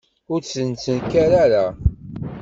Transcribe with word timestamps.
Ur 0.33 0.39
d-tettnekkar 0.41 1.31
ara. 1.43 1.65